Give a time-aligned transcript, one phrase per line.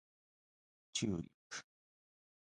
[0.93, 1.63] チューリップ